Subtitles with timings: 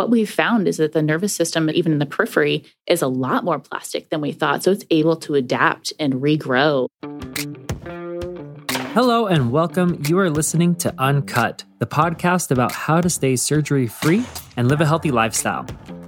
[0.00, 3.44] what we've found is that the nervous system, even in the periphery, is a lot
[3.44, 4.62] more plastic than we thought.
[4.62, 6.88] So it's able to adapt and regrow.
[8.94, 10.00] Hello and welcome.
[10.08, 14.24] You are listening to Uncut, the podcast about how to stay surgery free
[14.56, 15.66] and live a healthy lifestyle.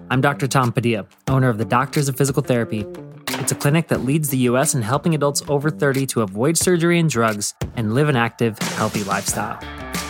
[0.08, 0.48] I'm Dr.
[0.48, 2.86] Tom Padilla, owner of the Doctors of Physical Therapy.
[3.32, 4.74] It's a clinic that leads the U.S.
[4.74, 9.04] in helping adults over 30 to avoid surgery and drugs and live an active, healthy
[9.04, 9.60] lifestyle.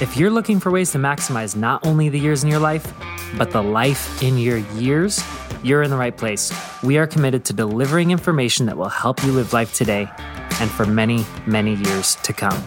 [0.03, 2.93] If you're looking for ways to maximize not only the years in your life,
[3.39, 5.23] but the life in your years,
[5.63, 6.53] you're in the right place.
[6.83, 10.11] We are committed to delivering information that will help you live life today
[10.59, 12.61] and for many, many years to come.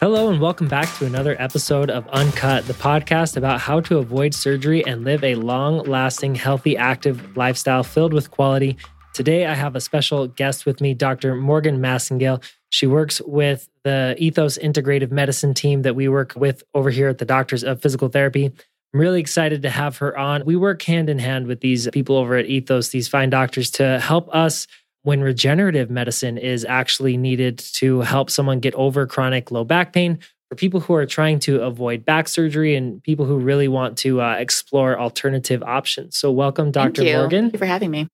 [0.00, 4.34] Hello, and welcome back to another episode of Uncut, the podcast about how to avoid
[4.34, 8.76] surgery and live a long lasting, healthy, active lifestyle filled with quality.
[9.14, 11.36] Today, I have a special guest with me, Dr.
[11.36, 12.42] Morgan Massengale.
[12.70, 17.18] She works with the Ethos Integrative Medicine team that we work with over here at
[17.18, 18.46] the Doctors of Physical Therapy.
[18.46, 20.44] I'm really excited to have her on.
[20.44, 24.00] We work hand in hand with these people over at Ethos, these fine doctors, to
[24.00, 24.66] help us
[25.02, 30.18] when regenerative medicine is actually needed to help someone get over chronic low back pain,
[30.48, 34.20] for people who are trying to avoid back surgery, and people who really want to
[34.20, 36.16] uh, explore alternative options.
[36.16, 37.02] So, welcome, Dr.
[37.02, 37.44] Thank Morgan.
[37.44, 38.08] Thank you for having me.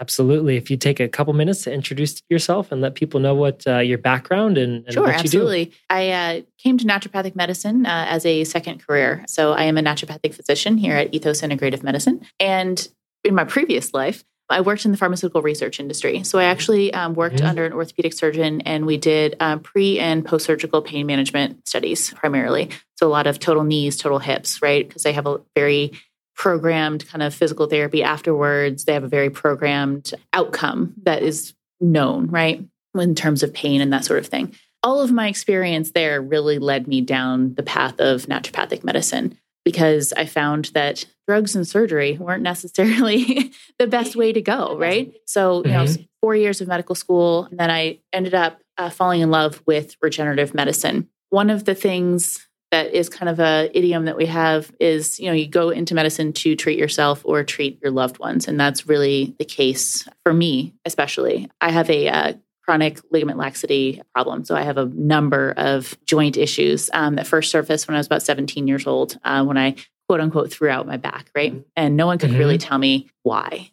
[0.00, 0.56] Absolutely.
[0.56, 3.78] If you take a couple minutes to introduce yourself and let people know what uh,
[3.78, 5.64] your background and, and sure, what you absolutely.
[5.66, 5.72] do.
[5.90, 9.24] I uh, came to naturopathic medicine uh, as a second career.
[9.26, 12.24] So I am a naturopathic physician here at Ethos Integrative Medicine.
[12.38, 12.86] And
[13.24, 16.22] in my previous life, I worked in the pharmaceutical research industry.
[16.22, 17.46] So I actually um, worked mm-hmm.
[17.46, 22.14] under an orthopedic surgeon and we did um, pre and post surgical pain management studies
[22.14, 22.70] primarily.
[22.96, 24.86] So a lot of total knees, total hips, right?
[24.86, 25.92] Because they have a very
[26.38, 28.84] programmed kind of physical therapy afterwards.
[28.84, 32.64] They have a very programmed outcome that is known, right?
[32.94, 34.54] In terms of pain and that sort of thing.
[34.84, 40.12] All of my experience there really led me down the path of naturopathic medicine because
[40.16, 45.12] I found that drugs and surgery weren't necessarily the best way to go, right?
[45.26, 46.00] So, you mm-hmm.
[46.00, 49.60] know, four years of medical school, and then I ended up uh, falling in love
[49.66, 51.08] with regenerative medicine.
[51.30, 55.26] One of the things that is kind of a idiom that we have is you
[55.26, 58.48] know you go into medicine to treat yourself or treat your loved ones.
[58.48, 61.50] And that's really the case for me especially.
[61.60, 64.44] I have a uh, chronic ligament laxity problem.
[64.44, 68.06] So i have a number of joint issues um, that first surfaced when i was
[68.06, 69.74] about 17 years old uh, when i
[70.08, 71.52] quote unquote threw out my back right?
[71.52, 71.62] Mm-hmm.
[71.76, 72.38] and no one could mm-hmm.
[72.38, 73.70] really tell me why.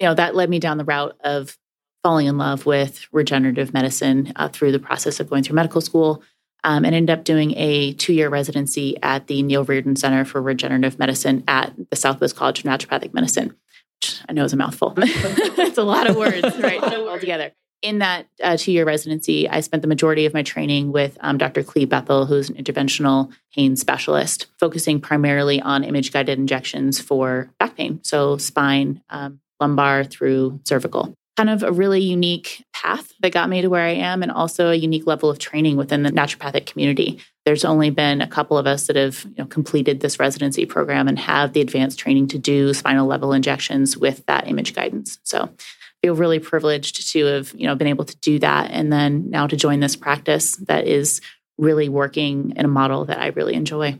[0.00, 1.58] You know that led me down the route of
[2.02, 6.22] falling in love with regenerative medicine uh, through the process of going through medical school
[6.64, 10.42] um, and ended up doing a two year residency at the Neil Riordan Center for
[10.42, 13.54] Regenerative Medicine at the Southwest College of Naturopathic Medicine,
[14.00, 14.94] which I know is a mouthful.
[14.98, 16.80] it's a lot of words, right?
[16.80, 17.52] So all together.
[17.80, 21.38] In that uh, two year residency, I spent the majority of my training with um,
[21.38, 21.62] Dr.
[21.62, 27.76] Cleve Bethel, who's an interventional pain specialist, focusing primarily on image guided injections for back
[27.76, 33.48] pain, so spine, um, lumbar through cervical kind of a really unique path that got
[33.48, 36.66] me to where I am, and also a unique level of training within the naturopathic
[36.66, 37.20] community.
[37.46, 41.06] There's only been a couple of us that have you know, completed this residency program
[41.06, 45.20] and have the advanced training to do spinal level injections with that image guidance.
[45.22, 48.92] So I feel really privileged to have you know been able to do that, and
[48.92, 51.20] then now to join this practice that is
[51.56, 53.96] really working in a model that I really enjoy.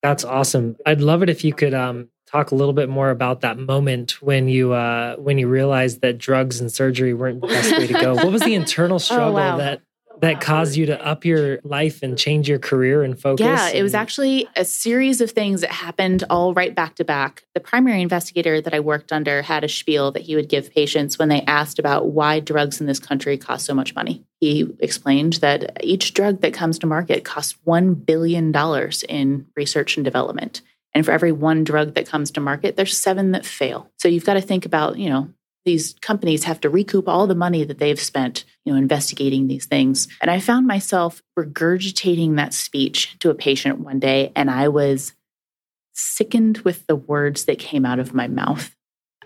[0.00, 0.76] That's awesome.
[0.86, 4.22] I'd love it if you could um, talk a little bit more about that moment
[4.22, 7.92] when you uh, when you realized that drugs and surgery weren't the best way to
[7.92, 8.14] go.
[8.14, 9.56] what was the internal oh, struggle oh, wow.
[9.56, 9.82] that
[10.20, 13.44] that caused you to up your life and change your career and focus?
[13.44, 17.04] Yeah, and- it was actually a series of things that happened all right back to
[17.04, 17.44] back.
[17.54, 21.18] The primary investigator that I worked under had a spiel that he would give patients
[21.18, 24.24] when they asked about why drugs in this country cost so much money.
[24.40, 28.54] He explained that each drug that comes to market costs $1 billion
[29.08, 30.62] in research and development.
[30.94, 33.90] And for every one drug that comes to market, there's seven that fail.
[33.98, 35.28] So you've got to think about, you know,
[35.64, 39.66] these companies have to recoup all the money that they've spent, you know, investigating these
[39.66, 40.08] things.
[40.20, 45.12] And I found myself regurgitating that speech to a patient one day, and I was
[45.92, 48.74] sickened with the words that came out of my mouth.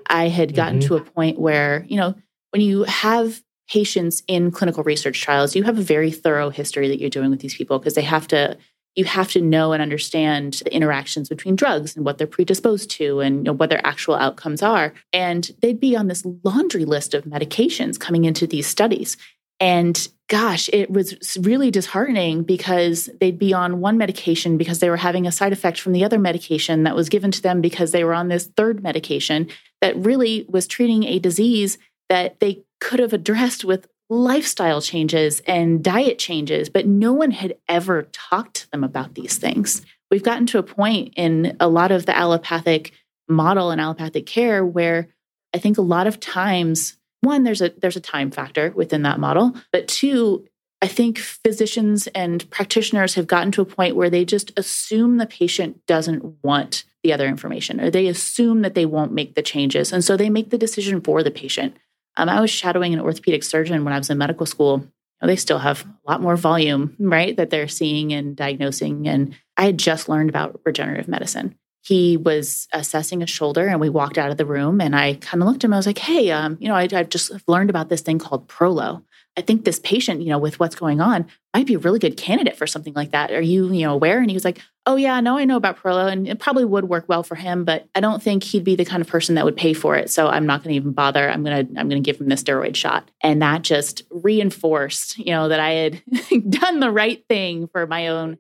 [0.06, 0.88] I had gotten mm-hmm.
[0.88, 2.15] to a point where, you know,
[2.50, 7.00] when you have patients in clinical research trials, you have a very thorough history that
[7.00, 8.59] you're doing with these people because they have to
[8.96, 13.20] you have to know and understand the interactions between drugs and what they're predisposed to
[13.20, 14.94] and you know, what their actual outcomes are.
[15.12, 19.17] And they'd be on this laundry list of medications coming into these studies.
[19.61, 24.97] And gosh, it was really disheartening because they'd be on one medication because they were
[24.97, 28.05] having a side effect from the other medication that was given to them because they
[28.05, 29.49] were on this third medication
[29.81, 35.83] that really was treating a disease that they could have addressed with lifestyle changes and
[35.83, 39.85] diet changes, but no one had ever talked to them about these things.
[40.11, 42.93] We've gotten to a point in a lot of the allopathic
[43.29, 45.09] model and allopathic care where
[45.55, 49.19] I think a lot of times one there's a there's a time factor within that
[49.19, 50.47] model, but two
[50.83, 55.25] I think physicians and practitioners have gotten to a point where they just assume the
[55.25, 59.93] patient doesn't want the other information or they assume that they won't make the changes.
[59.93, 61.75] And so they make the decision for the patient.
[62.16, 64.87] Um, I was shadowing an orthopedic surgeon when I was in medical school.
[65.22, 69.08] they still have a lot more volume, right, that they're seeing and diagnosing.
[69.08, 71.56] And I had just learned about regenerative medicine.
[71.81, 74.81] He was assessing a shoulder, and we walked out of the room.
[74.81, 75.75] And I kind of looked at him.
[75.75, 78.49] I was like, "Hey, um, you know, I, I've just learned about this thing called
[78.49, 79.02] Prolo.
[79.37, 82.17] I think this patient, you know, with what's going on, might be a really good
[82.17, 83.33] candidate for something like that.
[83.33, 85.79] Are you, you know, aware?" And he was like, "Oh yeah, no, I know about
[85.79, 88.77] Prolo, and it probably would work well for him, but I don't think he'd be
[88.77, 90.11] the kind of person that would pay for it.
[90.11, 91.29] So I'm not going to even bother.
[91.29, 95.49] I'm gonna, I'm gonna give him the steroid shot." And that just reinforced, you know,
[95.49, 96.03] that I had
[96.51, 98.39] done the right thing for my own,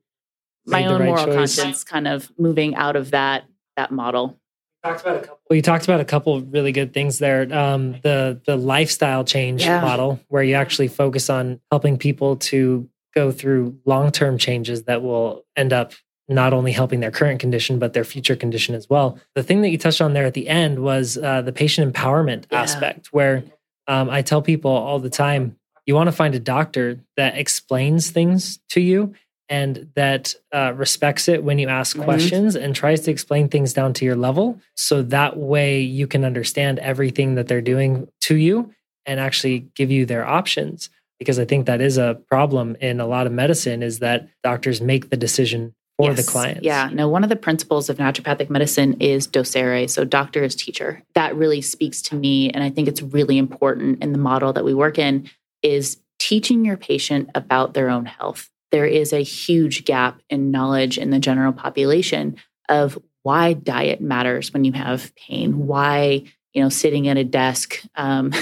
[0.66, 1.56] my own right moral choice.
[1.56, 3.44] conscience, kind of moving out of that
[3.76, 4.38] that model.
[4.84, 5.40] Talked about a couple.
[5.48, 7.50] Well, you talked about a couple really good things there.
[7.50, 9.80] Um, the the lifestyle change yeah.
[9.80, 15.02] model, where you actually focus on helping people to go through long term changes that
[15.02, 15.94] will end up
[16.28, 19.18] not only helping their current condition but their future condition as well.
[19.34, 22.44] The thing that you touched on there at the end was uh, the patient empowerment
[22.50, 22.60] yeah.
[22.60, 23.42] aspect, where
[23.86, 28.10] um, I tell people all the time, you want to find a doctor that explains
[28.10, 29.14] things to you
[29.48, 32.04] and that uh, respects it when you ask mm-hmm.
[32.04, 34.60] questions and tries to explain things down to your level.
[34.76, 38.72] So that way you can understand everything that they're doing to you
[39.06, 40.90] and actually give you their options.
[41.18, 44.80] Because I think that is a problem in a lot of medicine is that doctors
[44.80, 46.24] make the decision for yes.
[46.24, 46.64] the client.
[46.64, 46.90] Yeah.
[46.92, 49.88] No, one of the principles of naturopathic medicine is docere.
[49.88, 51.02] So doctor is teacher.
[51.14, 52.50] That really speaks to me.
[52.50, 55.30] And I think it's really important in the model that we work in
[55.62, 60.98] is teaching your patient about their own health there is a huge gap in knowledge
[60.98, 62.34] in the general population
[62.68, 66.24] of why diet matters when you have pain, why
[66.54, 68.32] you know sitting at a desk um,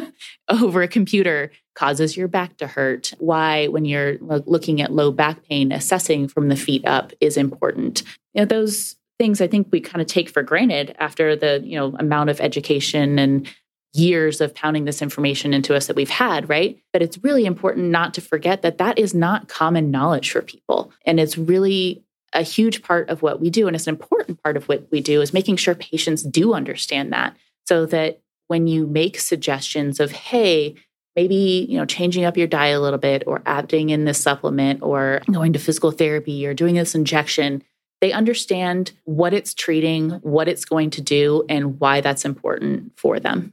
[0.48, 4.16] over a computer causes your back to hurt, why when you're
[4.46, 8.02] looking at low back pain, assessing from the feet up is important.
[8.32, 11.78] You know those things I think we kind of take for granted after the you
[11.78, 13.46] know amount of education and
[13.94, 16.78] years of pounding this information into us that we've had, right?
[16.92, 20.92] But it's really important not to forget that that is not common knowledge for people.
[21.04, 22.02] And it's really
[22.32, 23.66] a huge part of what we do.
[23.66, 27.12] And it's an important part of what we do is making sure patients do understand
[27.12, 27.36] that
[27.66, 30.74] so that when you make suggestions of, hey,
[31.16, 34.82] maybe you know changing up your diet a little bit or adding in this supplement
[34.82, 37.62] or going to physical therapy or doing this injection
[38.00, 43.20] they understand what it's treating what it's going to do and why that's important for
[43.20, 43.52] them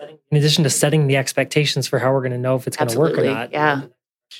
[0.00, 2.88] in addition to setting the expectations for how we're going to know if it's going
[2.88, 3.52] to work or not.
[3.52, 3.82] Yeah.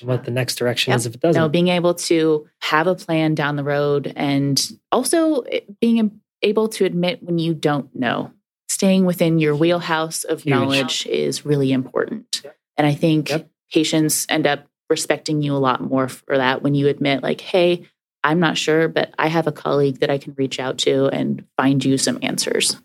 [0.03, 0.99] What the next direction yep.
[0.99, 1.41] is if it doesn't.
[1.41, 4.61] No, being able to have a plan down the road and
[4.93, 8.33] also eh, being able to admit when you don't know.
[8.69, 10.51] Staying within your wheelhouse of Huge.
[10.51, 12.43] knowledge is really important.
[12.45, 12.57] Yep.
[12.77, 13.51] And I think yep.
[13.73, 17.89] patients end up respecting you a lot more for that when you admit, like, hey,
[18.23, 21.45] I'm not sure, but I have a colleague that I can reach out to and
[21.57, 22.77] find you some answers.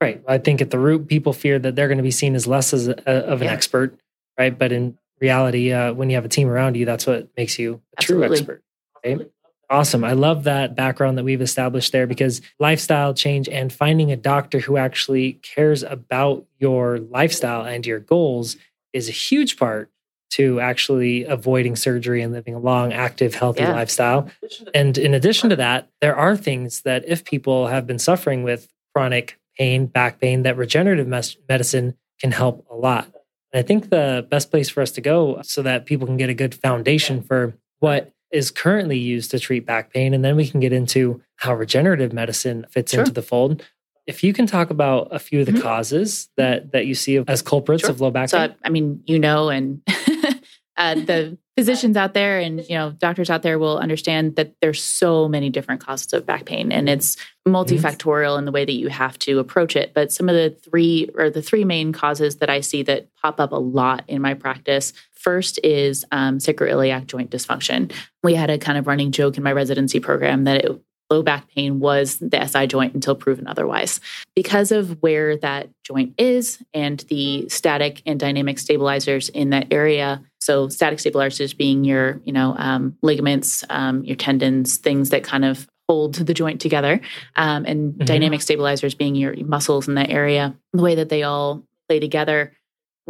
[0.00, 0.22] Right.
[0.26, 2.72] I think at the root, people fear that they're going to be seen as less
[2.72, 3.52] as a, of an yeah.
[3.52, 3.98] expert,
[4.38, 4.56] right?
[4.56, 7.82] But in reality, uh, when you have a team around you, that's what makes you
[7.96, 8.26] a Absolutely.
[8.28, 8.64] true expert.
[9.04, 9.30] Right?
[9.68, 10.02] Awesome.
[10.02, 14.58] I love that background that we've established there because lifestyle change and finding a doctor
[14.58, 18.56] who actually cares about your lifestyle and your goals
[18.92, 19.90] is a huge part
[20.30, 23.72] to actually avoiding surgery and living a long, active, healthy yeah.
[23.72, 24.30] lifestyle.
[24.74, 28.68] And in addition to that, there are things that if people have been suffering with
[28.94, 33.06] chronic pain, back pain, that regenerative medicine can help a lot.
[33.52, 36.30] And I think the best place for us to go so that people can get
[36.30, 40.48] a good foundation for what is currently used to treat back pain, and then we
[40.48, 43.00] can get into how regenerative medicine fits sure.
[43.00, 43.64] into the fold.
[44.06, 45.62] If you can talk about a few of the mm-hmm.
[45.62, 47.90] causes that that you see as culprits sure.
[47.90, 48.50] of low back pain.
[48.50, 49.82] So, I mean, you know, and
[50.76, 54.82] uh, the physicians out there and you know doctors out there will understand that there's
[54.82, 58.88] so many different causes of back pain and it's multifactorial in the way that you
[58.88, 59.92] have to approach it.
[59.92, 63.40] But some of the three or the three main causes that i see that pop
[63.40, 67.92] up a lot in my practice first is um, sacroiliac joint dysfunction.
[68.22, 71.48] We had a kind of running joke in my residency program that it, low back
[71.48, 74.00] pain was the SI joint until proven otherwise.
[74.34, 80.22] Because of where that joint is and the static and dynamic stabilizers in that area.
[80.40, 85.44] So static stabilizers being your, you know, um, ligaments, um, your tendons, things that kind
[85.44, 87.00] of hold the joint together,
[87.34, 88.04] um, and mm-hmm.
[88.04, 90.54] dynamic stabilizers being your muscles in that area.
[90.72, 92.52] The way that they all play together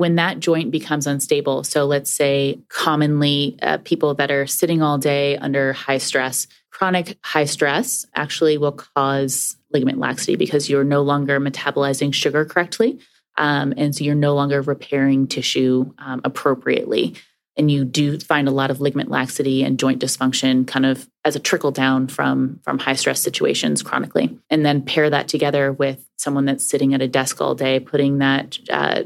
[0.00, 4.96] when that joint becomes unstable, so let's say commonly uh, people that are sitting all
[4.96, 11.02] day under high stress, chronic high stress actually will cause ligament laxity because you're no
[11.02, 12.98] longer metabolizing sugar correctly.
[13.36, 17.14] Um, and so you're no longer repairing tissue um, appropriately.
[17.58, 21.36] And you do find a lot of ligament laxity and joint dysfunction kind of as
[21.36, 24.38] a trickle down from, from high stress situations chronically.
[24.48, 28.16] And then pair that together with someone that's sitting at a desk all day, putting
[28.18, 29.02] that uh,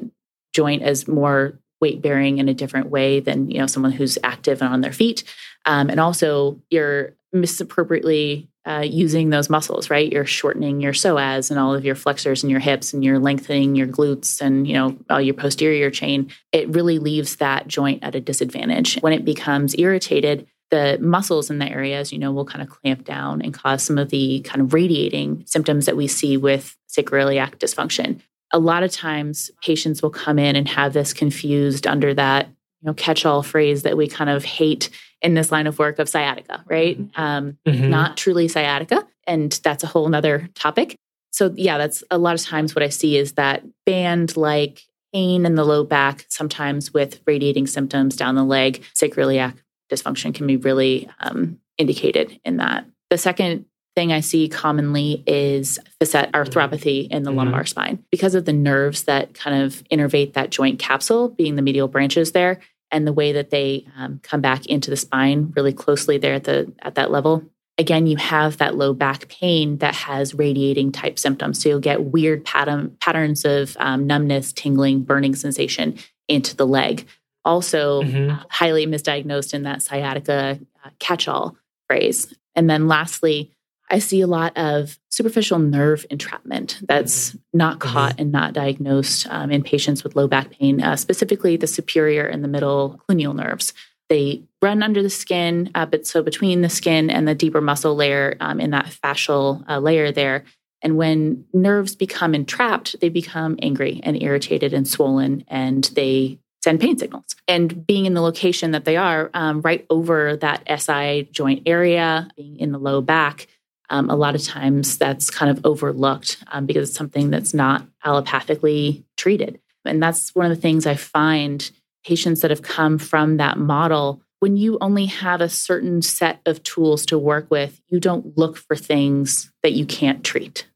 [0.55, 4.63] joint as more weight bearing in a different way than you know someone who's active
[4.63, 5.25] and on their feet.
[5.67, 10.11] Um, and also you're misappropriately uh, using those muscles right?
[10.11, 13.75] You're shortening your psoas and all of your flexors and your hips and you're lengthening
[13.75, 16.31] your glutes and you know all your posterior chain.
[16.53, 18.99] It really leaves that joint at a disadvantage.
[19.01, 23.05] When it becomes irritated the muscles in the areas you know will kind of clamp
[23.05, 27.59] down and cause some of the kind of radiating symptoms that we see with sacroiliac
[27.59, 28.21] dysfunction
[28.55, 32.87] a lot of times patients will come in and have this confused under that you
[32.87, 36.65] know catch-all phrase that we kind of hate in this line of work of sciatica
[36.71, 37.21] right mm-hmm.
[37.21, 37.91] um, mm-hmm.
[37.91, 40.95] not truly sciatica and that's a whole nother topic
[41.33, 44.83] so yeah that's a lot of times what i see is that band like
[45.13, 49.57] pain in the low back sometimes with radiating symptoms down the leg sacroiliac
[49.91, 53.65] dysfunction can be really um, indicated in that the second
[53.97, 57.39] thing I see commonly is facet arthropathy in the mm-hmm.
[57.39, 61.63] lumbar spine because of the nerves that kind of innervate that joint capsule, being the
[61.63, 62.61] medial branches there,
[62.91, 66.45] and the way that they um, come back into the spine really closely there at
[66.45, 67.45] the at that level.
[67.77, 71.61] Again, you have that low back pain that has radiating type symptoms.
[71.61, 75.99] So you'll get weird pattern, patterns of um, numbness, tingling, burning sensation
[76.29, 77.05] into the leg.
[77.45, 78.31] Also, mm-hmm.
[78.31, 81.57] uh, highly misdiagnosed in that sciatica uh, catch all
[81.89, 82.33] phrase.
[82.55, 83.51] And then lastly,
[83.95, 87.59] I see a lot of superficial nerve entrapment that's mm-hmm.
[87.59, 87.93] not mm-hmm.
[87.93, 92.27] caught and not diagnosed um, in patients with low back pain, uh, specifically the superior
[92.27, 93.73] and the middle cluneal nerves.
[94.09, 97.95] They run under the skin, uh, but so between the skin and the deeper muscle
[97.95, 100.43] layer um, in that fascial uh, layer there.
[100.83, 106.81] And when nerves become entrapped, they become angry and irritated and swollen, and they send
[106.81, 107.37] pain signals.
[107.47, 112.29] And being in the location that they are, um, right over that SI joint area,
[112.37, 113.47] being in the low back,
[113.91, 117.87] um, a lot of times that's kind of overlooked um, because it's something that's not
[118.05, 119.61] allopathically treated.
[119.85, 121.71] And that's one of the things I find
[122.05, 124.23] patients that have come from that model.
[124.41, 128.57] When you only have a certain set of tools to work with, you don't look
[128.57, 130.67] for things that you can't treat.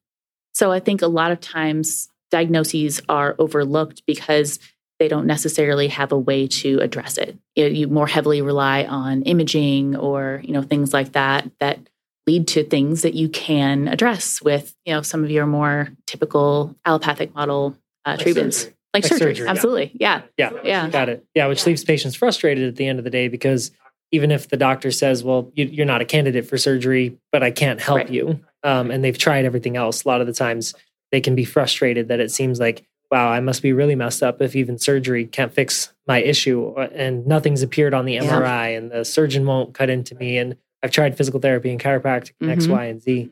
[0.54, 4.58] So I think a lot of times diagnoses are overlooked because
[4.98, 7.38] they don't necessarily have a way to address it.
[7.54, 11.78] You, know, you more heavily rely on imaging or you know things like that that
[12.28, 16.76] lead to things that you can address with you know some of your more typical
[16.84, 18.74] allopathic model uh, like treatments surgery.
[18.92, 19.34] like, like surgery.
[19.34, 19.48] surgery.
[19.48, 20.20] absolutely yeah.
[20.36, 23.28] yeah yeah got it yeah which leaves patients frustrated at the end of the day
[23.28, 23.70] because
[24.12, 27.50] even if the doctor says well you, are not a candidate for surgery but i
[27.50, 28.10] can't help right.
[28.10, 30.74] you um, and they've tried everything else a lot of the times
[31.10, 34.42] they can be frustrated that it seems like wow i must be really messed up
[34.42, 38.64] if even surgery can't fix my issue uh, and nothing's appeared on the mri yeah.
[38.66, 42.50] and the surgeon won't cut into me and I've tried physical therapy and chiropractic, mm-hmm.
[42.50, 43.30] X, Y, and Z.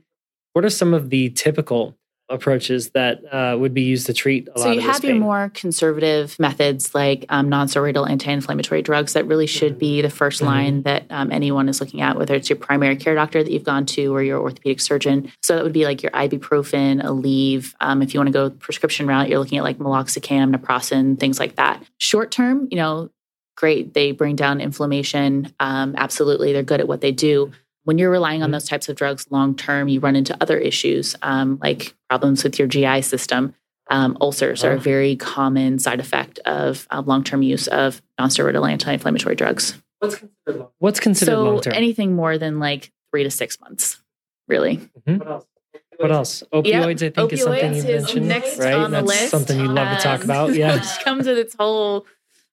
[0.52, 1.96] What are some of the typical
[2.28, 5.04] approaches that uh, would be used to treat a so lot of So you have
[5.04, 10.38] your more conservative methods like um, non-steroidal anti-inflammatory drugs that really should be the 1st
[10.38, 10.46] mm-hmm.
[10.46, 13.64] line that um, anyone is looking at whether it's your primary care doctor that you've
[13.64, 18.02] gone to or your orthopedic surgeon so that would be like your ibuprofen aleve um,
[18.02, 21.56] if you want to go prescription route you're looking at like meloxicam naproxen things like
[21.56, 23.08] that short term you know
[23.56, 23.94] great.
[23.94, 25.52] They bring down inflammation.
[25.58, 27.52] Um, absolutely, they're good at what they do.
[27.84, 28.52] When you're relying on mm-hmm.
[28.54, 32.58] those types of drugs long term, you run into other issues um, like problems with
[32.58, 33.54] your GI system.
[33.88, 34.78] Um, ulcers are a oh.
[34.78, 39.80] very common side effect of uh, long term use of nonsteroidal anti inflammatory drugs.
[40.00, 40.68] What's considered long?
[40.78, 41.74] What's considered so long term?
[41.74, 44.02] Anything more than like three to six months,
[44.48, 44.78] really.
[44.78, 45.18] Mm-hmm.
[45.18, 45.46] What else?
[45.98, 46.42] What else?
[46.52, 46.84] Opioids, yep.
[46.84, 48.90] I think, Opioids is something you mentioned, right?
[48.90, 49.30] That's list.
[49.30, 50.50] something you love to talk about.
[50.54, 52.06] Yeah, which comes with its whole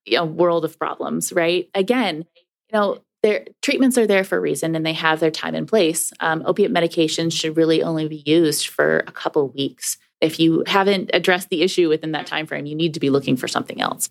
[0.06, 1.68] you know, world of problems, right?
[1.74, 5.54] Again, you know, their treatments are there for a reason and they have their time
[5.54, 6.12] and place.
[6.20, 9.96] Um, opiate medications should really only be used for a couple weeks.
[10.20, 13.36] If you haven't addressed the issue within that time frame, you need to be looking
[13.36, 14.10] for something else.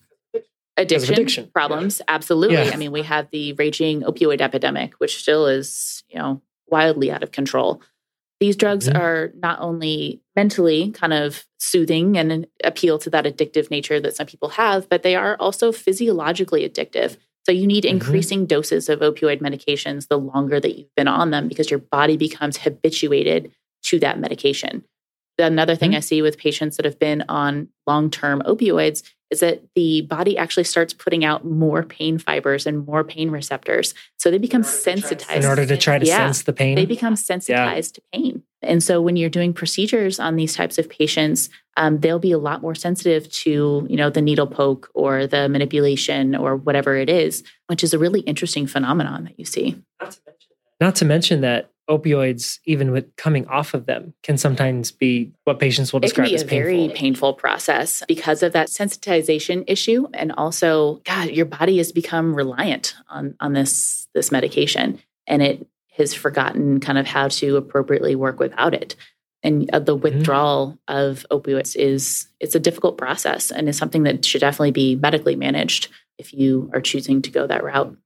[0.75, 1.51] Addiction, addiction.
[1.53, 2.57] problems, absolutely.
[2.57, 2.71] Yeah.
[2.73, 7.21] I mean, we have the raging opioid epidemic, which still is, you know, wildly out
[7.21, 7.83] of control.
[8.43, 9.01] These drugs mm-hmm.
[9.01, 14.27] are not only mentally kind of soothing and appeal to that addictive nature that some
[14.27, 17.15] people have, but they are also physiologically addictive.
[17.45, 17.95] So you need mm-hmm.
[17.95, 22.17] increasing doses of opioid medications the longer that you've been on them because your body
[22.17, 24.83] becomes habituated to that medication.
[25.39, 25.99] Another thing mm-hmm.
[25.99, 30.37] I see with patients that have been on long term opioids is that the body
[30.37, 33.95] actually starts putting out more pain fibers and more pain receptors.
[34.17, 35.43] So they become sensitized.
[35.43, 36.17] In order to try to Yeah.
[36.17, 36.75] sense the pain.
[36.75, 38.43] They become sensitized to pain.
[38.61, 42.37] And so when you're doing procedures on these types of patients, um, they'll be a
[42.37, 47.09] lot more sensitive to, you know, the needle poke or the manipulation or whatever it
[47.09, 49.81] is, which is a really interesting phenomenon that you see.
[50.79, 55.59] Not to mention that opioids, even with coming off of them, can sometimes be what
[55.59, 56.95] patients will It can describe be as a very painful.
[56.95, 62.95] painful process because of that sensitization issue, and also, God, your body has become reliant
[63.09, 68.39] on on this this medication, and it has forgotten kind of how to appropriately work
[68.39, 68.95] without it.
[69.43, 74.23] And uh, the withdrawal of opioids is it's a difficult process, and is something that
[74.23, 77.97] should definitely be medically managed if you are choosing to go that route.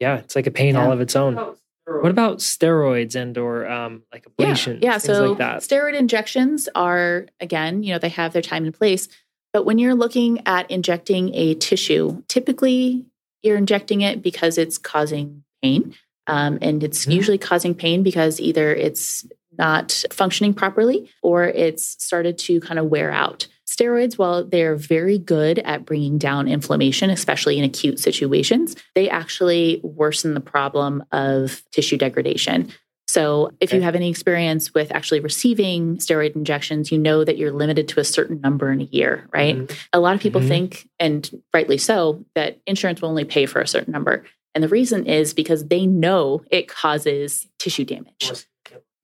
[0.00, 0.84] Yeah, it's like a pain Yeah.
[0.84, 1.38] all of its own.
[1.86, 4.74] What about steroids and or um, like ablation?
[4.82, 4.98] Yeah, yeah.
[4.98, 5.58] things So like that.
[5.62, 9.08] steroid injections are again, you know, they have their time and place.
[9.52, 13.04] But when you're looking at injecting a tissue, typically
[13.42, 15.94] you're injecting it because it's causing pain,
[16.28, 17.14] um, and it's Mhm.
[17.14, 19.26] usually causing pain because either it's
[19.58, 23.48] not functioning properly or it's started to kind of wear out.
[23.72, 29.80] Steroids, while they're very good at bringing down inflammation, especially in acute situations, they actually
[29.82, 32.70] worsen the problem of tissue degradation.
[33.08, 37.52] So, if you have any experience with actually receiving steroid injections, you know that you're
[37.52, 39.56] limited to a certain number in a year, right?
[39.56, 39.76] Mhm.
[39.92, 40.48] A lot of people Mhm.
[40.48, 44.24] think, and rightly so, that insurance will only pay for a certain number.
[44.54, 48.46] And the reason is because they know it causes tissue damage.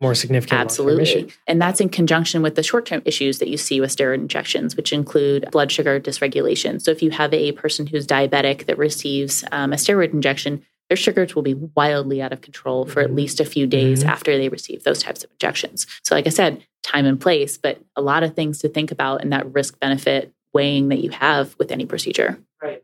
[0.00, 0.60] More significant.
[0.60, 1.02] Absolutely.
[1.02, 1.28] issue.
[1.48, 4.76] And that's in conjunction with the short term issues that you see with steroid injections,
[4.76, 6.80] which include blood sugar dysregulation.
[6.80, 10.96] So if you have a person who's diabetic that receives um, a steroid injection, their
[10.96, 13.16] sugars will be wildly out of control for at Mhm.
[13.16, 14.08] least a few days Mhm.
[14.08, 15.86] after they receive those types of injections.
[16.04, 19.22] So, like I said, time and place, but a lot of things to think about
[19.22, 22.38] in that risk benefit weighing that you have with any procedure.
[22.62, 22.82] Right.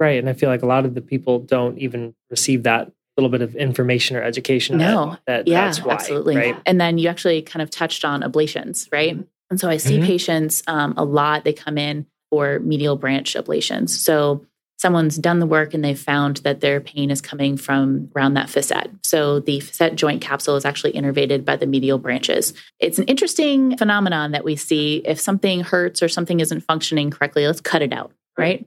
[0.00, 0.18] Right.
[0.18, 3.42] And I feel like a lot of the people don't even receive that little bit
[3.42, 4.76] of information or education.
[4.78, 5.16] No.
[5.26, 5.94] That, Yeah, that's why.
[5.94, 6.36] absolutely.
[6.36, 6.56] Right.
[6.66, 9.16] And then you actually kind of touched on ablations, right?
[9.50, 10.04] And so I see Mhm.
[10.06, 11.44] patients um, a lot.
[11.44, 13.90] They come in for medial branch ablations.
[13.90, 14.44] So
[14.78, 18.50] someone's done the work and they've found that their pain is coming from around that
[18.50, 18.90] facet.
[19.04, 22.52] So the facet joint capsule is actually innervated by the medial branches.
[22.78, 25.00] It's an interesting phenomenon that we see.
[25.06, 28.66] If something hurts or something isn't functioning correctly, let's cut it out, right?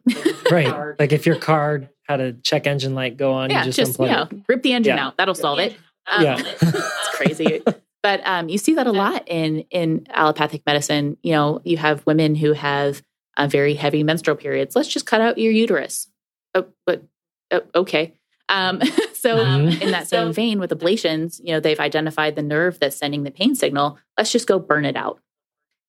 [0.49, 0.73] Right.
[0.99, 3.99] Like if your car had a check engine light go on, yeah, you just, just,
[3.99, 4.43] you unplug know, it.
[4.47, 5.05] rip the engine Yeah.
[5.07, 5.17] out.
[5.17, 5.75] That'll solve it.
[6.07, 6.37] Um, Yeah.
[6.61, 7.61] it's crazy.
[8.01, 11.17] But um, you see that a lot in in allopathic medicine.
[11.21, 13.01] You know, you have women who have
[13.35, 14.73] uh, very heavy menstrual periods.
[14.73, 16.07] Let's just cut out your uterus.
[16.55, 17.03] Oh, but
[17.51, 18.13] oh, okay.
[18.47, 18.79] Um,
[19.13, 19.81] so Mhm.
[19.81, 23.31] in that same vein, with ablations, you know, they've identified the nerve that's sending the
[23.31, 23.99] pain signal.
[24.17, 25.19] Let's just go burn it out.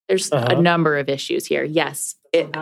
[0.09, 0.57] There's Uh-huh.
[0.57, 1.63] a number of issues here.
[1.63, 2.53] Yes, it,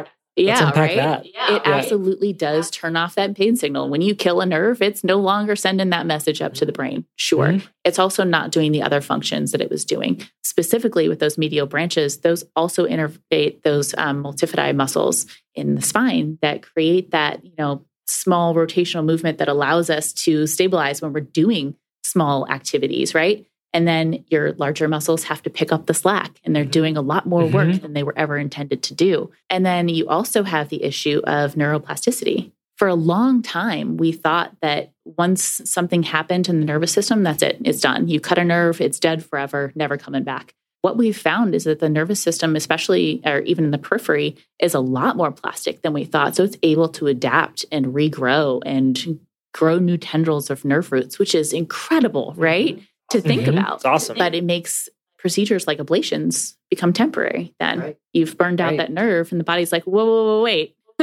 [0.46, 0.96] yeah, unpack right.
[0.96, 1.26] that.
[1.26, 1.60] It Yeah.
[1.64, 3.88] absolutely does turn off that pain signal.
[3.88, 7.04] When you kill a nerve, it's no longer sending that message up to the brain.
[7.16, 7.48] Sure.
[7.48, 7.62] Mhm.
[7.84, 10.22] It's also not doing the other functions that it was doing.
[10.44, 16.38] Specifically with those medial branches, those also innervate those um, multifidi muscles in the spine
[16.42, 21.20] that create that, you know, small rotational movement that allows us to stabilize when we're
[21.20, 23.44] doing small activities, right?
[23.74, 27.02] And then your larger muscles have to pick up the slack and they're doing a
[27.02, 27.82] lot more work Mhm.
[27.82, 29.30] than they were ever intended to do.
[29.50, 32.52] And then you also have the issue of neuroplasticity.
[32.76, 37.42] For a long time, we thought that once something happened in the nervous system, that's
[37.42, 38.08] it, it's done.
[38.08, 40.54] You cut a nerve, it's dead forever, never coming back.
[40.82, 44.74] What we've found is that the nervous system, especially or even in the periphery, is
[44.74, 46.36] a lot more plastic than we thought.
[46.36, 49.18] So it's able to adapt and regrow and
[49.52, 52.80] grow new tendrils of nerve roots, which is incredible, right?
[53.10, 53.48] To think Mhm.
[53.58, 54.18] about It's awesome.
[54.18, 57.96] but it makes procedures like ablations become temporary then Right.
[58.12, 58.76] you've burned out Right.
[58.78, 60.76] that nerve and the body's like whoa whoa, whoa wait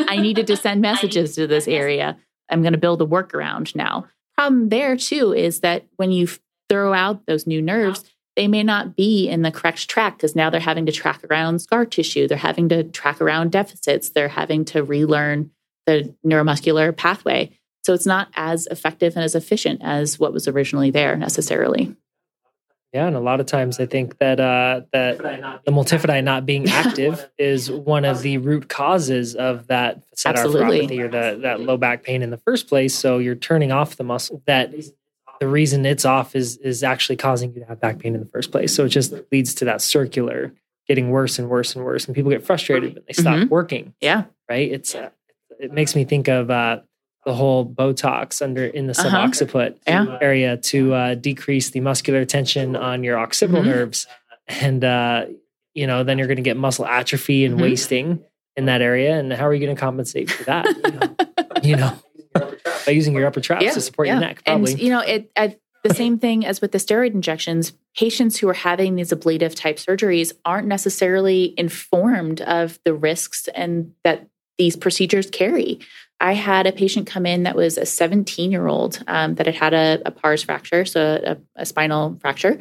[0.00, 2.16] i needed to send messages to this area
[2.50, 4.06] i'm going to build a workaround now
[4.36, 6.26] problem there too is that when you
[6.68, 8.04] throw out those new nerves
[8.36, 11.60] they may not be in the correct track because now they're having to track around
[11.60, 15.50] scar tissue they're having to track around deficits they're having to relearn
[15.86, 17.50] the neuromuscular pathway
[17.82, 21.94] so it's not as effective and as efficient as what was originally there necessarily
[22.92, 25.18] Yeah, and a lot of times I think that uh, that
[25.64, 30.88] the multifidi not being active is one of the root causes of that facet Absolutely.
[30.88, 32.92] arthropathy or the, that low back pain in the first place.
[32.94, 34.74] So you're turning off the muscle that
[35.38, 38.26] the reason it's off is is actually causing you to have back pain in the
[38.28, 38.74] first place.
[38.74, 40.52] So it just leads to that circular
[40.88, 43.48] getting worse and worse and worse, and people get frustrated when they stop Mhm.
[43.48, 43.94] working.
[44.00, 44.68] yeah Right?
[44.70, 45.10] It's uh,
[45.60, 46.80] it makes me think of uh,
[47.24, 49.10] the whole Botox under in the Uh-huh.
[49.10, 50.18] subocciput Yeah.
[50.20, 53.66] area to uh, decrease the muscular tension on your occipital Mhm.
[53.66, 54.06] nerves,
[54.48, 55.26] and uh,
[55.74, 57.62] you know then you're going to get muscle atrophy and Mhm.
[57.62, 58.24] wasting.
[58.56, 59.16] in that area.
[59.18, 60.66] And how are you going to compensate for that?
[60.66, 61.16] You know,
[61.62, 61.92] you know
[62.84, 64.14] by using your upper traps Yeah, to support yeah.
[64.14, 64.72] your neck, probably.
[64.72, 67.72] And you know, it I, the same thing as with the steroid injections.
[67.96, 73.92] Patients who are having these ablative type surgeries aren't necessarily informed of the risks and
[74.04, 74.26] that
[74.58, 75.78] these procedures carry.
[76.20, 79.54] I had a patient come in that was a 17 year old um, that had
[79.54, 82.58] had a, a pars fracture, so a, a spinal fracture,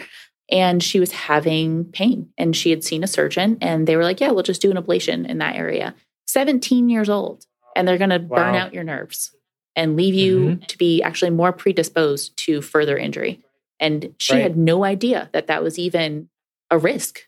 [0.50, 2.30] and she was having pain.
[2.38, 4.78] And she had seen a surgeon, and they were like, "Yeah, we'll just do an
[4.78, 5.94] ablation in that area."
[6.28, 7.46] 17 years old,
[7.76, 9.32] and they're going to burn out your nerves
[9.76, 13.42] and leave you to be actually more predisposed to further injury.
[13.80, 14.44] And she Right.
[14.44, 16.30] had no idea that that was even
[16.70, 17.22] a risk.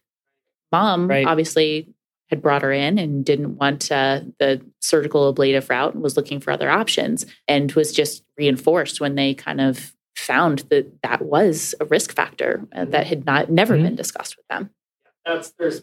[0.72, 1.26] Mom Right.
[1.26, 1.94] obviously
[2.32, 6.40] had brought her in and didn't want uh, the surgical ablative route and was looking
[6.40, 11.76] for other options and was just reinforced when they kind of found that that was
[11.82, 13.84] a risk factor uh, that had not never Mhm.
[13.84, 14.70] been discussed with them.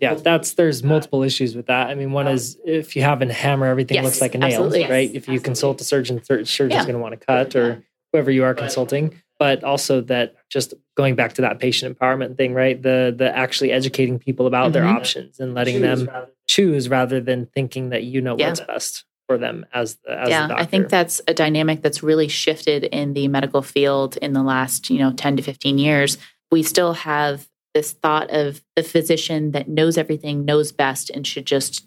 [0.00, 1.88] yeah, that's there's multiple issues with that.
[1.88, 4.64] I mean, one is if you have a hammer, everything Yes, looks like a nail,
[4.64, 4.90] absolutely.
[4.90, 5.10] right?
[5.14, 6.82] If you consult a surgeon, the surgeon's Yeah.
[6.82, 9.14] going to want to cut or whoever you are consulting.
[9.38, 12.80] But also that just going back to that patient empowerment thing, right?
[12.80, 14.96] The the actually educating people about their Mhm.
[14.96, 16.08] options and letting them
[16.48, 18.48] choose rather than thinking that you know Yeah.
[18.48, 22.26] what's best for them as the as yeah, I think that's a dynamic that's really
[22.28, 26.18] shifted in the medical field in the last, you know, 10 to 15 years.
[26.50, 31.44] We still have this thought of the physician that knows everything, knows best, and should
[31.46, 31.86] just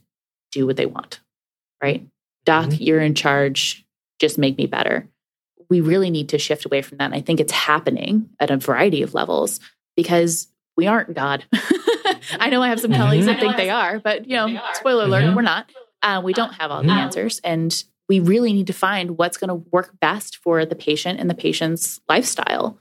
[0.52, 1.20] do what they want.
[1.84, 2.06] Right?
[2.46, 2.78] Doc, Mhm.
[2.80, 3.84] you're in charge,
[4.20, 5.08] just make me better.
[5.71, 7.05] We really need to shift away from that.
[7.05, 9.60] And I think it's happening at a variety of levels
[9.95, 11.45] because we aren't God.
[12.39, 15.23] I know I have some colleagues that think they are, but you know, spoiler alert,
[15.23, 15.36] Mhm.
[15.36, 15.71] we're not.
[16.03, 16.97] Uh, we don't have all the Mhm.
[16.97, 21.19] answers, and we really need to find what's going to work best for the patient
[21.21, 22.77] and the patient's lifestyle.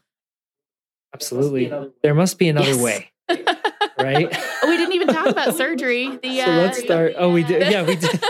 [1.14, 1.72] Absolutely.
[2.03, 2.83] There must be another Yes.
[2.83, 3.11] way,
[4.03, 4.37] right?
[4.63, 6.19] Oh, we didn't even talk about surgery.
[6.23, 7.15] The, so uh, let's start.
[7.17, 7.71] Oh, we did.
[7.73, 8.11] Yeah, we did.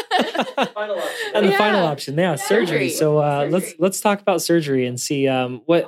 [0.61, 1.59] and the Yeah.
[1.59, 2.67] final option, yeah, surgery.
[2.67, 2.89] Surgery.
[2.91, 5.87] So uh, let's let's talk about surgery and see um, what.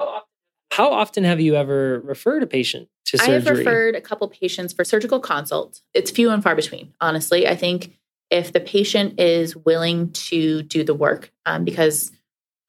[0.72, 3.34] How often have you ever referred a patient to surgery?
[3.34, 5.80] I have referred a couple patients for surgical consult.
[5.94, 7.46] It's few and far between, honestly.
[7.46, 7.92] I think
[8.30, 12.10] if the patient is willing to do the work, um, because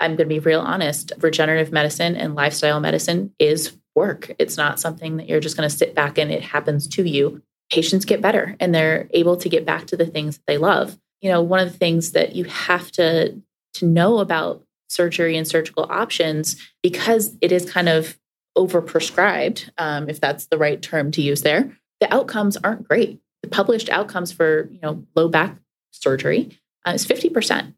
[0.02, 4.32] I'm going to be real honest, regenerative medicine and lifestyle medicine is work.
[4.40, 7.42] It's not something that you're just going to sit back and it happens to you.
[7.72, 10.98] Patients get better and they're able to get back to the things that they love.
[11.22, 13.42] You know, one of the things that you have to
[13.76, 18.20] to know about surgery and surgical options because it is kind of
[18.58, 23.20] overprescribed, um, if that's the right term to use there, the outcomes aren't great.
[23.42, 25.58] The published outcomes for you know low back
[25.92, 27.76] surgery uh, is fifty percent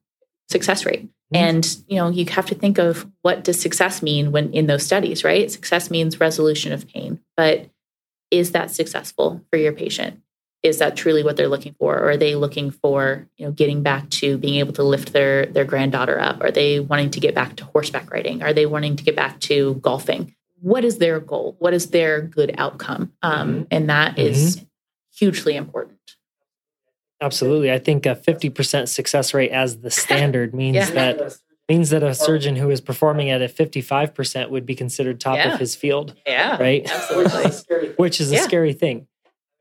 [0.49, 1.43] success rate, Mm-hmm.
[1.43, 4.86] and you know you have to think of what does success mean when in those
[4.86, 5.52] studies, right?
[5.52, 7.69] Success means resolution of pain, but
[8.32, 10.21] is that successful for your patient?
[10.63, 13.84] Is that truly what they're looking for, or are they looking for you know getting
[13.84, 16.41] back to being able to lift their their granddaughter up?
[16.41, 18.41] Are they wanting to get back to horseback riding?
[18.41, 20.34] Are they wanting to get back to golfing?
[20.62, 21.56] What is their goal?
[21.60, 23.12] What is their good outcome?
[23.21, 23.63] Um, mm-hmm.
[23.71, 24.65] and that is mm-hmm.
[25.17, 26.00] hugely important.
[27.21, 30.89] Absolutely, I think a fifty percent success rate as the standard means Yeah.
[30.91, 31.38] that
[31.69, 35.19] means that a surgeon who is performing at a fifty five percent would be considered
[35.19, 35.54] top Yeah.
[35.54, 36.89] of his field, Yeah, right?
[36.89, 37.89] absolutely.
[37.97, 38.41] Which is a Yeah.
[38.41, 39.08] scary thing,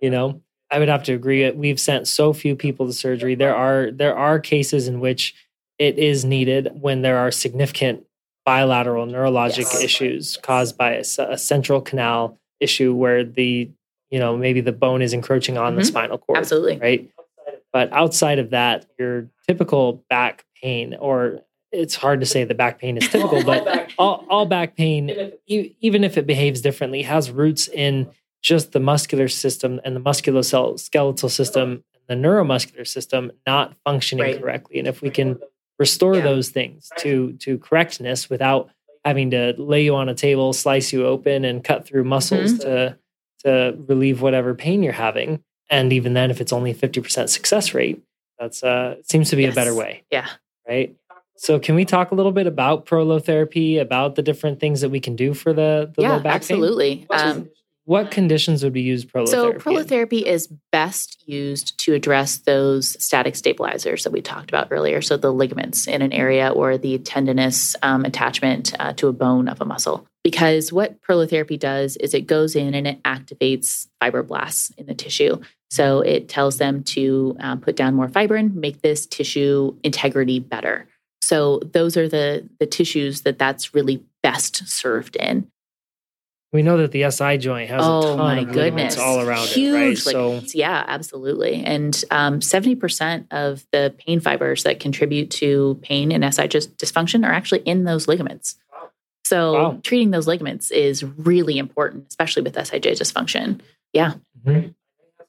[0.00, 0.40] you know.
[0.70, 1.48] I would have to agree.
[1.52, 3.36] We've sent so few people to surgery.
[3.36, 5.34] There are there are cases in which
[5.78, 8.04] it is needed when there are significant
[8.44, 9.82] bilateral neurologic Yes.
[9.82, 11.04] issues caused by a
[11.38, 13.70] central canal issue where the
[14.10, 15.86] you know maybe the bone is encroaching on the Mhm.
[15.86, 16.76] spinal cord Absolutely.
[16.78, 17.08] right
[17.74, 21.40] but outside of that your typical back pain or
[21.72, 26.04] it's hard to say the back pain is typical but all, all back pain even
[26.04, 28.08] if it behaves differently has roots in
[28.42, 34.40] just the muscular system and the musculoskeletal system and the neuromuscular system not functioning Right.
[34.40, 35.38] correctly and if we can
[35.78, 36.22] restore Yeah.
[36.22, 38.70] those things to to correctness without
[39.04, 42.62] having to lay you on a table slice you open and cut through muscles Mm-hmm.
[42.68, 42.98] to
[43.44, 48.02] to relieve whatever pain you're having and even then if it's only 50% success rate
[48.38, 50.28] that's uh seems to be a better way Yeah.
[50.68, 50.94] right
[51.36, 55.00] so can we talk a little bit about prolotherapy about the different things that we
[55.00, 57.06] can do for the, the yeah, low back absolutely.
[57.10, 57.50] pain Um,
[57.86, 59.58] what conditions would we use prolotherapy So, in?
[59.58, 65.02] prolotherapy is best used to address those static stabilizers that we talked about earlier.
[65.02, 69.48] So, the ligaments in an area or the tendinous um, attachment uh, to a bone
[69.48, 70.06] of a muscle.
[70.24, 75.40] Because what prolotherapy does is it goes in and it activates fibroblasts in the tissue.
[75.70, 80.88] So, it tells them to um, put down more fibrin, make this tissue integrity better.
[81.22, 85.50] So, those are the, the tissues that that's really best served in.
[86.54, 89.48] We know that the SI joint has oh a ton my of goodness, all around
[89.48, 89.98] huge it, right?
[89.98, 91.64] So yeah, absolutely.
[91.64, 96.78] And um, seventy percent of the pain fibers that contribute to pain and SI just
[96.78, 98.54] dysfunction are actually in those ligaments.
[99.34, 99.80] So Wow.
[99.82, 103.60] treating those ligaments is really important, especially with SIJ dysfunction.
[103.92, 104.14] Yeah.
[104.46, 104.74] Mhm.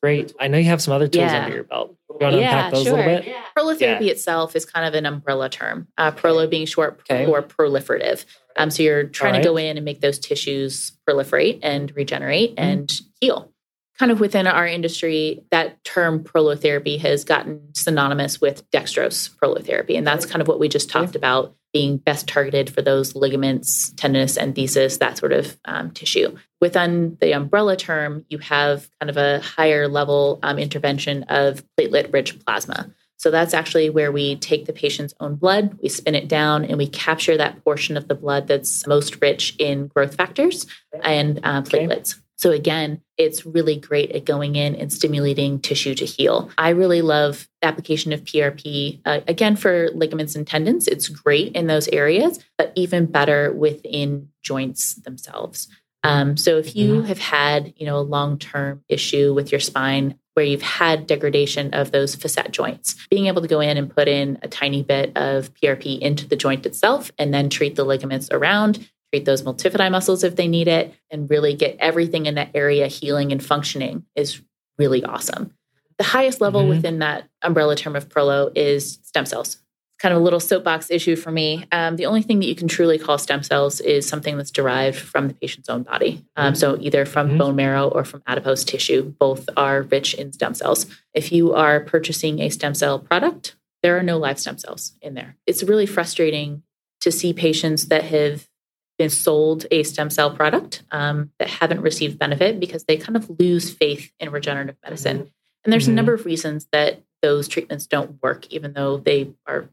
[0.02, 0.34] great.
[0.40, 1.46] I know you have some other tools Yeah.
[1.46, 1.96] under your belt.
[2.12, 3.26] You want to unpack those a little bit?
[3.58, 5.88] Prolotherapy itself is kind of an umbrella term.
[5.98, 7.26] Uh, prolo being short Okay.
[7.26, 8.24] for proliferative.
[8.56, 12.52] Um, so you're trying All to go in and make those tissues proliferate and regenerate
[12.56, 12.70] Mm-hmm.
[12.70, 13.52] and heal.
[13.98, 19.98] Kind of within our industry, that term prolotherapy has gotten synonymous with dextrose prolotherapy.
[19.98, 23.92] And that's kind of what we just talked about being best targeted for those ligaments,
[23.98, 26.34] tendinous, enthesis, that sort of um, tissue.
[26.62, 32.14] Within the umbrella term, you have kind of a higher level um, intervention of platelet
[32.14, 32.90] rich plasma.
[33.18, 36.78] So that's actually where we take the patient's own blood, we spin it down, and
[36.78, 40.66] we capture that portion of the blood that's most rich in growth factors
[41.04, 41.88] and uh, Okay.
[42.38, 46.52] So again, it's really great at going in and stimulating tissue to heal.
[46.58, 49.00] I really love application of PRP.
[49.06, 54.30] Uh, again, for ligaments and tendons, it's great in those areas, but even better within
[54.44, 55.70] joints themselves.
[56.04, 60.46] Um, so if you have had, you know, a long-term issue with your spine where
[60.46, 64.38] you've had degradation of those facet joints, being able to go in and put in
[64.44, 68.88] a tiny bit of PRP into the joint itself and then treat the ligaments around,
[69.16, 72.88] treat those multifidi muscles if they need it, and really get everything in that area
[72.88, 74.42] healing and functioning is
[74.78, 75.52] really awesome.
[75.98, 76.70] The highest level Mhm.
[76.70, 79.58] within that umbrella term of Prolo is stem cells.
[80.02, 81.64] Kind of a little soapbox issue for me.
[81.72, 84.98] Um, the only thing that you can truly call stem cells is something that's derived
[84.98, 86.26] from the patient's own body.
[86.36, 87.38] Um, so either from Mhm.
[87.38, 90.88] bone marrow or from adipose tissue, both are rich in stem cells.
[91.14, 95.14] If you are purchasing a stem cell product, there are no live stem cells in
[95.14, 95.38] there.
[95.48, 96.64] It's really frustrating
[97.00, 98.50] to see patients that have
[98.98, 103.30] been sold a stem cell product um, that haven't received benefit because they kind of
[103.40, 105.32] lose faith in regenerative medicine.
[105.64, 105.92] And there's Mhm.
[105.94, 109.70] a number of reasons that those treatments don't work, even though they are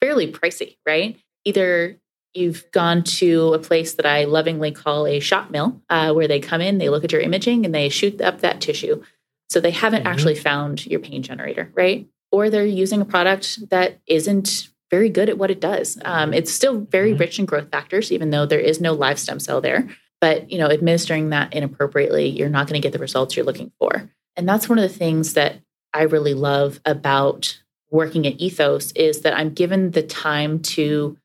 [0.00, 1.18] fairly pricey, right?
[1.44, 1.98] Either
[2.34, 6.40] you've gone to a place that I lovingly call a shot mill, uh, where they
[6.40, 9.02] come in, they look at your imaging, and they shoot up that tissue.
[9.50, 10.06] So they haven't Mhm.
[10.06, 12.06] actually found your pain generator, right?
[12.30, 15.98] Or they're using a product that isn't very good at what it does.
[16.04, 17.18] Um, it's still very Mhm.
[17.20, 19.88] rich in growth factors, even though there is no live stem cell there.
[20.20, 23.72] But you know, administering that inappropriately, you're not going to get the results you're looking
[23.80, 24.10] for.
[24.36, 25.56] And that's one of the things that
[25.94, 27.58] I really love about
[27.90, 31.16] working at Ethos is that I'm given the time to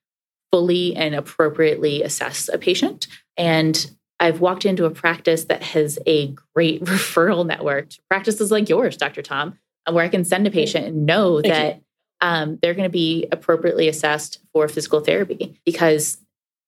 [0.52, 3.08] fully and appropriately assess a patient.
[3.38, 8.68] And I've walked into a practice that has a great referral network to practices like
[8.70, 9.22] yours, Dr.
[9.22, 9.60] Tom,
[9.92, 11.82] where I can send a patient and know that
[12.22, 16.18] um, they're going to be appropriately assessed for physical therapy because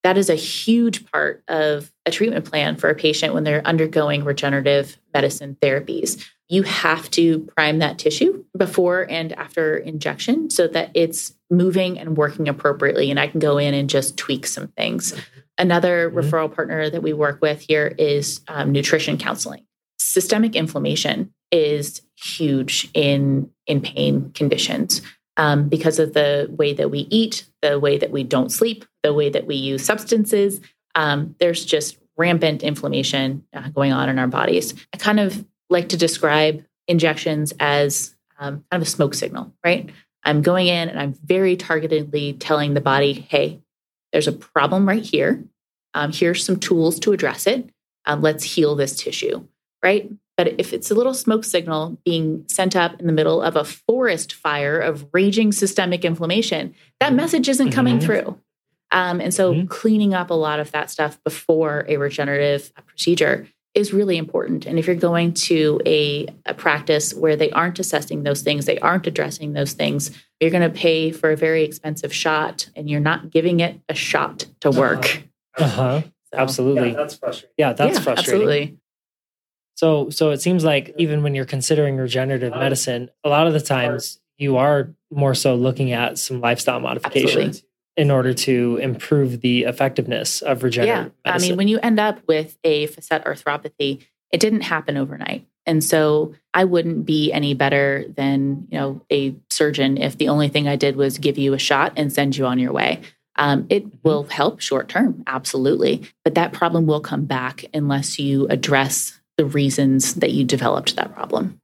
[0.03, 4.23] that is a huge part of a treatment plan for a patient when they're undergoing
[4.23, 6.23] regenerative medicine therapies.
[6.47, 12.17] You have to prime that tissue before and after injection so that it's moving and
[12.17, 13.11] working appropriately.
[13.11, 15.13] And I can go in and just tweak some things.
[15.57, 16.23] Another Mhm.
[16.23, 19.65] referral partner that we work with here is um, nutrition counseling.
[19.99, 25.01] Systemic inflammation is huge in in pain conditions
[25.39, 29.13] um, because of the way that we eat, the way that we don't sleep, the
[29.13, 30.59] way that we use substances.
[30.95, 34.73] Um, there's just rampant inflammation uh, going on in our bodies.
[34.93, 39.89] I kind of like to describe injections as um, kind of a smoke signal, right?
[40.25, 43.61] I'm going in and I'm very targetedly telling the body, hey,
[44.11, 45.45] there's a problem right here.
[45.93, 47.69] Um, here's some tools to address it.
[48.05, 49.47] Um, let's heal this tissue,
[49.81, 50.11] right?
[50.39, 53.65] But if it's a little smoke signal being sent up in the middle of a
[53.65, 58.03] forest fire of raging systemic inflammation, that message isn't coming Mhm.
[58.03, 58.39] through.
[58.89, 59.67] Um, and so, Mhm.
[59.67, 64.65] cleaning up a lot of that stuff before a regenerative procedure is really important.
[64.65, 68.79] And if you're going to a, a practice where they aren't assessing those things, they
[68.79, 73.01] aren't addressing those things, you're going to pay for a very expensive shot and you're
[73.01, 75.23] not giving it a shot to work.
[75.57, 76.01] Uh huh.
[76.33, 76.93] So, Absolutely.
[76.93, 77.53] that's frustrating.
[77.57, 78.33] Yeah, that's yeah, frustrating.
[78.47, 78.77] Absolutely.
[79.79, 83.61] So, so it seems like even when you're considering regenerative medicine, a lot of the
[83.61, 87.63] times you are more so looking at some lifestyle modifications
[87.95, 90.95] in order to improve the effectiveness of regenerative Yeah.
[90.97, 91.49] regenerative I medicine.
[91.51, 94.01] mean, when you end up with a facet arthropathy,
[94.33, 95.47] it didn't happen overnight.
[95.65, 100.49] And so I wouldn't be any better than, you know, a surgeon if the only
[100.49, 102.99] thing I did was give you a shot and send you on your way.
[103.37, 103.97] Um, it Mm-hmm.
[104.03, 106.01] will help short term, absolutely.
[106.25, 111.13] But that problem will come back unless you address the reasons that you developed that
[111.15, 111.61] problem.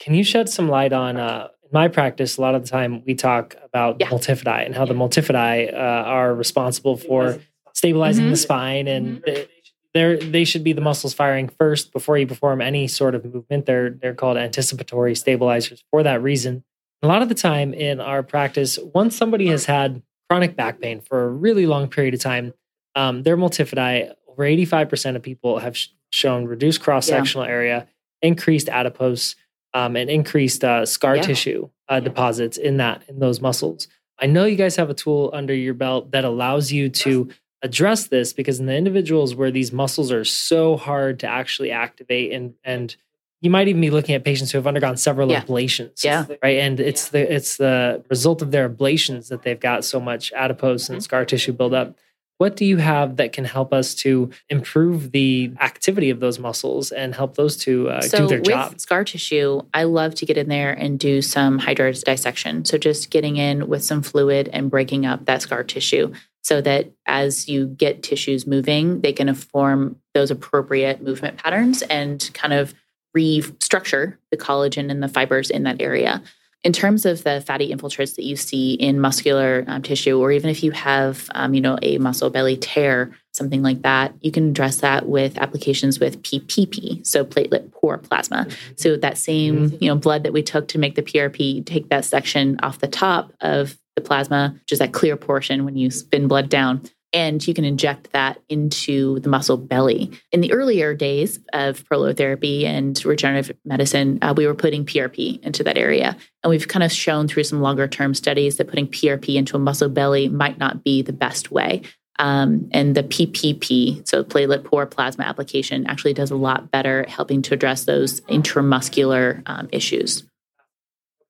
[0.00, 1.16] Can you shed some light on?
[1.16, 4.06] Uh, in my practice, a lot of the time we talk about Yeah.
[4.08, 7.40] multifidi and how the multifidi uh, are responsible for
[7.74, 8.30] stabilizing Mhm.
[8.30, 9.48] the spine and the,
[9.94, 13.66] they're they should be the muscles firing first before you perform any sort of movement.
[13.66, 16.62] They're they're called anticipatory stabilizers for that reason.
[17.02, 21.00] A lot of the time in our practice, once somebody has had chronic back pain
[21.00, 22.54] for a really long period of time,
[22.94, 27.52] um, their multifidi, over 85% of people have sh- shown reduced cross sectional yeah.
[27.52, 27.88] area,
[28.22, 29.36] increased adipose,
[29.74, 31.22] um, and increased uh, scar yeah.
[31.22, 33.88] tissue uh, deposits in that in those muscles.
[34.20, 37.28] I know you guys have a tool under your belt that allows you to
[37.62, 42.32] address this because in the individuals where these muscles are so hard to actually activate
[42.32, 42.96] and and
[43.40, 45.42] you might even be looking at patients who have undergone several yeah.
[45.42, 49.84] ablations yeah right and it's the it's the result of their ablations that they've got
[49.84, 51.04] so much adipose and mm-hmm.
[51.04, 51.96] scar tissue buildup
[52.38, 56.92] what do you have that can help us to improve the activity of those muscles
[56.92, 58.80] and help those to uh, so do their with job?
[58.80, 62.28] Scar tissue, I love to get in there and do some hydrodissection.
[62.28, 62.64] Dissection.
[62.64, 66.90] So just getting in with some fluid and breaking up that scar tissue so that
[67.06, 72.74] as you get tissues moving, they can form those appropriate movement patterns and kind of
[73.16, 76.22] restructure the collagen and the fibers in that area.
[76.64, 80.50] In terms of the fatty infiltrates that you see in muscular um, tissue, or even
[80.50, 84.50] if you have, um, you know, a muscle belly tear, something like that, you can
[84.50, 88.46] address that with applications with PPP, so platelet poor plasma.
[88.48, 88.72] Mm-hmm.
[88.76, 89.84] So that same, mm-hmm.
[89.84, 92.88] you know, blood that we took to make the PRP, take that section off the
[92.88, 97.46] top of the plasma, which is that clear portion when you spin blood down, and
[97.46, 100.10] you can inject that into the muscle belly.
[100.30, 105.64] In the earlier days of prolotherapy and regenerative medicine, uh, we were putting PRP into
[105.64, 106.16] that area.
[106.42, 109.60] And we've kind of shown through some longer term studies that putting PRP into a
[109.60, 111.82] muscle belly might not be the best way.
[112.18, 117.42] Um, and the PPP, so platelet poor plasma application, actually does a lot better helping
[117.42, 120.24] to address those intramuscular um, issues.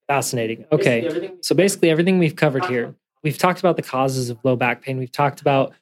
[0.08, 0.64] Fascinating.
[0.72, 1.30] Okay.
[1.42, 4.98] So basically, everything we've covered here we've talked about the causes of low back pain.
[4.98, 5.72] We've talked about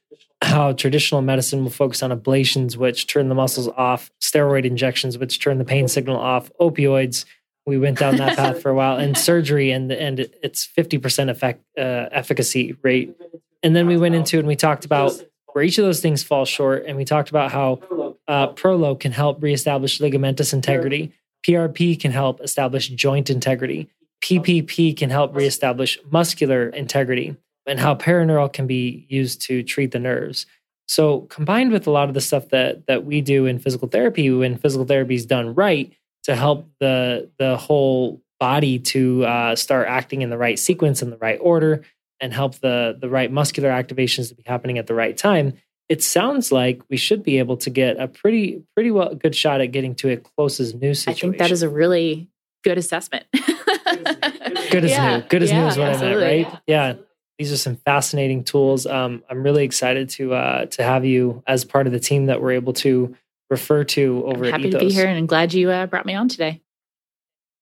[0.42, 5.40] how traditional medicine will focus on ablations, which turn the muscles off, steroid injections, which
[5.40, 7.24] turn the pain signal off, opioids.
[7.64, 11.30] We went down that path for a while, and surgery, and and it's fifty percent
[11.30, 13.16] effect uh, efficacy rate.
[13.62, 15.20] And then we went into and we talked about
[15.52, 17.80] where each of those things fall short, and we talked about how
[18.28, 21.12] uh, Prolo can help reestablish ligamentous integrity.
[21.46, 23.88] PRP can help establish joint integrity.
[24.22, 29.98] PPP can help reestablish muscular integrity and how paraneural can be used to treat the
[29.98, 30.46] nerves.
[30.88, 34.30] So combined with a lot of the stuff that that we do in physical therapy,
[34.30, 35.92] when physical therapy is done right
[36.24, 41.10] to help the the whole body to uh, start acting in the right sequence in
[41.10, 41.84] the right order
[42.20, 45.54] and help the the right muscular activations to be happening at the right time,
[45.88, 49.60] it sounds like we should be able to get a pretty pretty well good shot
[49.60, 51.30] at getting to a close as new situation.
[51.30, 52.28] I think that is a really
[52.62, 53.26] good assessment.
[54.70, 55.16] good as yeah.
[55.18, 55.22] new.
[55.24, 56.24] Good as yeah, new is what absolutely.
[56.24, 56.62] I meant, right?
[56.66, 56.94] Yeah.
[57.38, 58.86] These are some fascinating tools.
[58.86, 62.40] Um, I'm really excited to uh, to have you as part of the team that
[62.40, 63.14] we're able to
[63.50, 66.14] refer to over I'm happy to be here and I'm glad you uh, brought me
[66.14, 66.62] on today.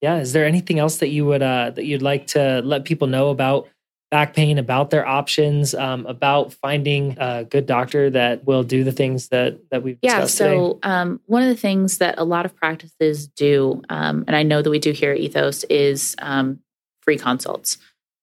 [0.01, 0.19] Yeah.
[0.19, 3.31] Is there anything else that you would uh, that you'd like to let people know
[3.31, 3.69] about
[4.15, 8.93] back pain, about their options, um, about finding a good doctor that will do the
[8.93, 10.39] things that that we've discussed.
[10.39, 10.47] yeah.
[10.47, 14.45] So um, one of the things that a lot of practices do, um, and I
[14.45, 16.61] know that we do here at Ethos, is um,
[17.01, 17.77] free consults.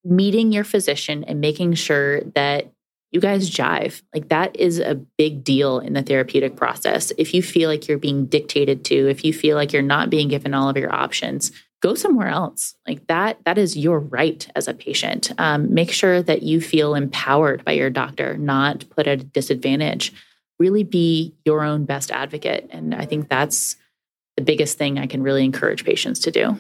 [0.06, 2.72] Meeting your physician and making sure that
[3.12, 4.02] you guys jive.
[4.14, 7.12] Like that is a big deal in the therapeutic process.
[7.18, 10.30] If you feel like you're being dictated to, if you feel like you're not being
[10.30, 12.76] given all of your options, go somewhere else.
[12.88, 15.32] Like that that is your right as a patient.
[15.38, 20.14] Um, make sure that you feel empowered by your doctor not put at a disadvantage.
[20.60, 22.70] Really be your own best advocate.
[22.72, 23.76] And i think that's
[24.38, 26.58] the biggest thing i can really encourage patients to do.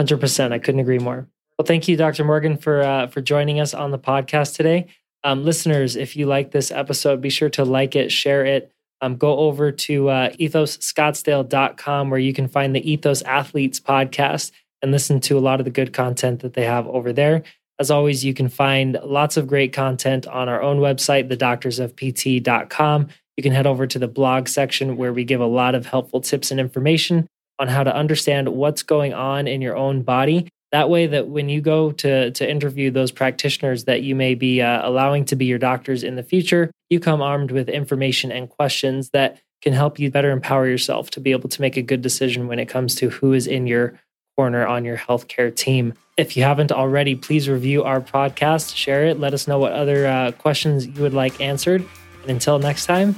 [0.00, 1.28] 100% i couldn't agree more.
[1.58, 4.88] Well thank you dr morgan for uh, for joining us on the podcast today.
[5.22, 8.72] Um, listeners if you like this episode be sure to like it share it
[9.02, 14.92] um, go over to uh, ethosscottsdale.com where you can find the Ethos Athletes podcast and
[14.92, 17.42] listen to a lot of the good content that they have over there.
[17.78, 23.08] As always, you can find lots of great content on our own website, thedoctorsofpt.com.
[23.36, 26.20] You can head over to the blog section where we give a lot of helpful
[26.20, 27.26] tips and information
[27.58, 31.48] on how to understand what's going on in your own body that way that when
[31.48, 35.44] you go to to interview those practitioners that you may be uh, allowing to be
[35.44, 39.98] your doctors in the future you come armed with information and questions that can help
[39.98, 42.96] you better empower yourself to be able to make a good decision when it comes
[42.96, 44.00] to who is in your
[44.36, 45.94] corner on your healthcare team.
[46.16, 50.06] If you haven't already please review our podcast share it let us know what other
[50.06, 51.86] uh, questions you would like answered.
[52.22, 53.14] And until next time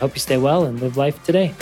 [0.00, 1.54] hope you stay well and live life today